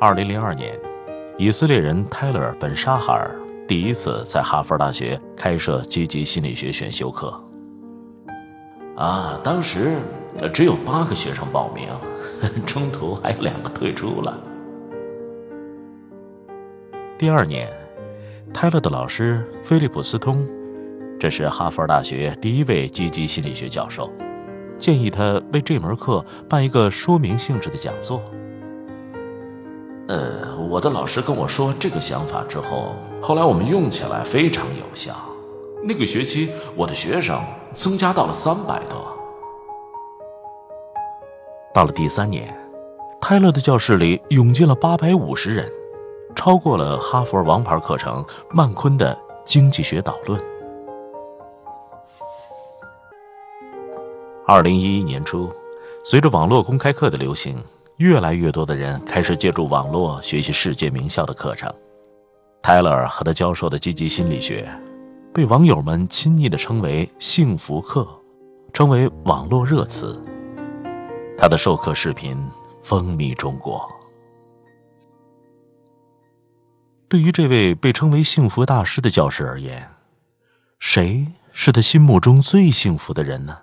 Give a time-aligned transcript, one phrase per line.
[0.00, 0.78] 二零零二年，
[1.36, 3.34] 以色列人泰勒·本·沙哈尔
[3.66, 7.34] 第一次在哈佛大学开设积极心理学选修课。
[8.94, 9.96] 啊，当时
[10.54, 11.88] 只有八个学生报名，
[12.64, 14.38] 中途还有两个退出了。
[17.18, 17.68] 第二年，
[18.54, 20.46] 泰勒的老师菲利普斯通，
[21.18, 24.08] 这是哈佛大学第一位积极心理学教授，
[24.78, 28.22] 建议他为这门课办一个说明性质的讲座。
[30.08, 35.14] 呃，我的老师跟我说这个想法之后，后来我们用起来非常有效。
[35.84, 37.38] 那个学期，我的学生
[37.74, 38.96] 增加到了三百多。
[41.74, 42.58] 到了第三年，
[43.20, 45.70] 泰勒的教室里涌进了八百五十人。
[46.34, 50.40] 超过了哈佛王牌课程曼昆的经济学导论。
[54.46, 55.50] 二零一一年初，
[56.04, 57.62] 随着网络公开课的流行，
[57.98, 61.72] 越来越多的人开始借助网络学习世界名校的课程。
[62.62, 64.68] 泰勒和他教授的积极心理学，
[65.34, 68.08] 被网友们亲昵地称为“幸福课”，
[68.72, 70.16] 成为网络热词。
[71.36, 72.38] 他的授课视频
[72.84, 73.88] 风靡中国。
[77.08, 79.90] 对于这位被称为“幸福大师”的教师而言，
[80.78, 83.58] 谁是他心目中最幸福的人呢？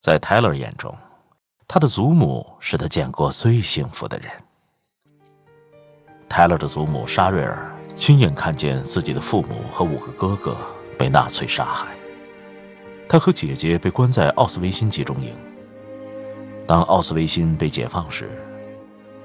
[0.00, 0.96] 在泰勒眼中，
[1.72, 4.30] 他的祖母是他见过最幸福的人。
[6.28, 10.54] 泰勒的祖母沙瑞尔亲眼看见自己的父母和五个哥哥
[10.98, 11.88] 被纳粹杀害，
[13.08, 15.34] 他和姐姐被关在奥斯维辛集中营。
[16.66, 18.28] 当奥斯维辛被解放时，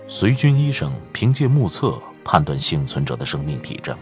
[0.08, 2.02] 随军医生凭借目测。
[2.24, 3.98] 判断幸存者的生命体征，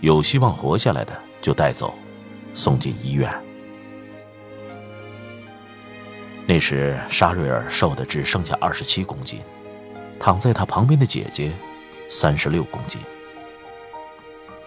[0.00, 1.94] 有希望活下来的就带走，
[2.54, 3.30] 送进医院。
[6.48, 9.38] 那时沙瑞尔瘦的只剩下二十七公斤，
[10.18, 11.52] 躺在他旁边的姐姐，
[12.08, 12.98] 三十六公斤。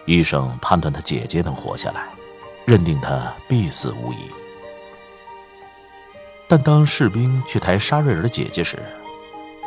[0.06, 2.06] 医生判断他姐姐能活下来，
[2.64, 4.30] 认定他必死无疑。
[6.46, 8.78] 但当士兵去抬沙瑞尔的姐姐时，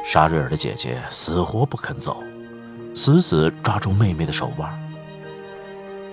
[0.06, 2.24] 沙瑞尔的姐姐死活不肯走。
[2.96, 4.72] 死死抓住妹妹的手腕。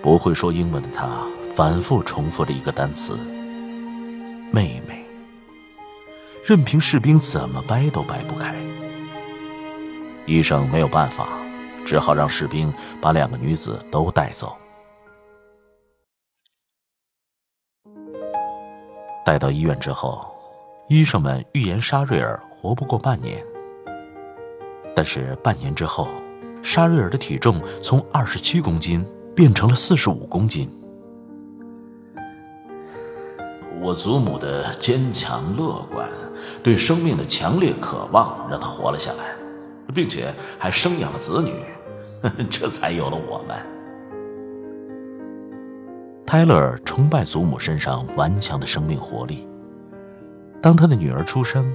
[0.03, 1.09] 不会说英文的他
[1.55, 3.17] 反复重复着一个单词
[4.51, 5.01] ：“妹妹。”
[6.45, 8.55] 任凭士兵怎么掰都掰不开。
[10.27, 11.29] 医生没有办法，
[11.85, 14.57] 只好让士兵把两个女子都带走。
[19.25, 20.27] 带到医院之后，
[20.89, 23.45] 医生们预言沙瑞尔活不过半年。
[24.95, 26.09] 但是半年之后。
[26.65, 29.05] 沙瑞尔的体重从二十七公斤
[29.35, 30.71] 变成了四十五公斤。
[33.83, 36.09] 我祖母的坚强乐观，
[36.63, 39.35] 对生命的强烈渴望，让她活了下来，
[39.93, 41.53] 并且还生养了子女，
[42.49, 43.57] 这才有了我们。
[46.25, 49.47] 泰勒崇拜祖母身上顽强的生命活力。
[50.63, 51.75] 当他的女儿出生，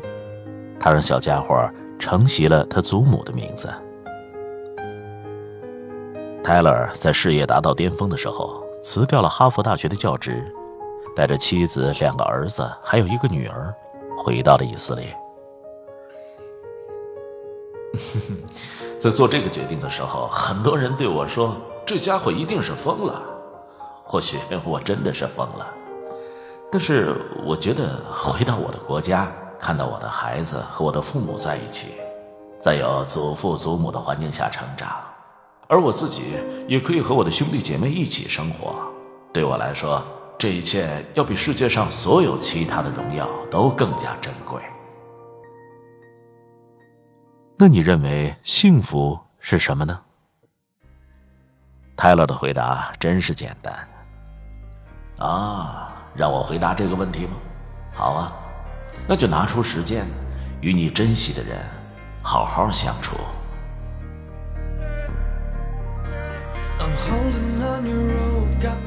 [0.80, 1.70] 他让小家伙
[2.00, 3.70] 承袭了他祖母的名字。
[6.42, 10.42] 泰勒在事业达到巅峰的时候，辞掉了哈佛大学的教职，
[11.18, 13.74] 带着妻子、两个儿子，还有一个女儿，
[14.20, 15.18] 回到了以色列。
[19.02, 21.58] 在做这个决定的时候，很多人对我说
[21.88, 23.20] ：“这家伙一定是疯了。”
[24.06, 25.68] 或许我真的是疯了，
[26.72, 29.28] 但是我觉得回到我的国家，
[29.60, 31.96] 看到我的孩子和我的父母在一起，
[32.62, 34.90] 在有祖父祖母的环境下成长。
[35.68, 36.36] 而我自己
[36.68, 38.76] 也可以和我的兄弟姐妹一起生活，
[39.34, 40.06] 对我来说，
[40.38, 44.62] 这一切要比世界上所有其他的荣耀都更加珍贵。
[47.58, 50.00] 那你认为幸福是什么呢？
[51.96, 53.74] 泰勒的回答真是简单。
[55.18, 57.32] 啊，让我回答这个问题吗？
[57.92, 58.32] 好啊，
[59.08, 60.06] 那就拿出时间，
[60.62, 61.58] 与你珍惜的人
[62.22, 63.18] 好好相处。
[66.80, 68.37] I'm holding on your rope,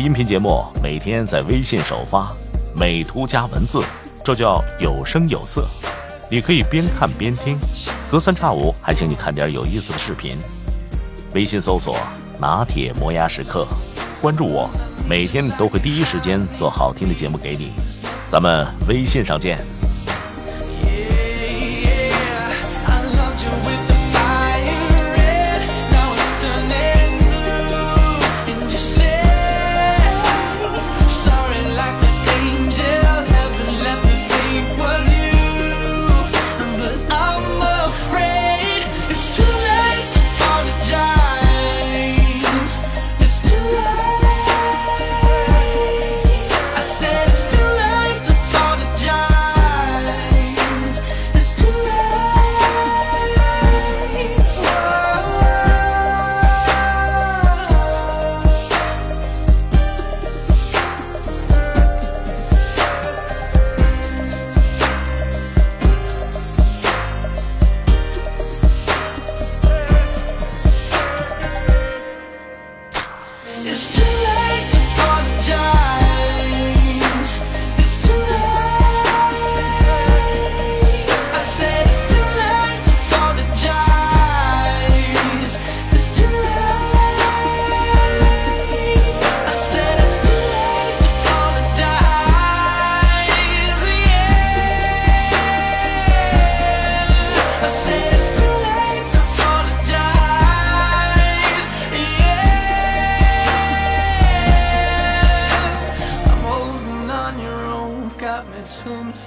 [0.00, 2.32] 音频节目每天在微信首发，
[2.74, 3.82] 美图加文字，
[4.24, 5.68] 这叫有声有色。
[6.30, 7.58] 你可以边看边听，
[8.10, 10.38] 隔三差五还请你看点有意思的视频。
[11.34, 11.98] 微信搜索
[12.40, 13.66] “拿铁磨牙时刻”，
[14.22, 14.70] 关注我，
[15.06, 17.70] 每天都会第一时间做好听的节目给你。
[18.30, 19.79] 咱们微信上见。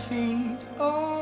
[0.10, 0.60] Feet.
[0.80, 1.13] Oh.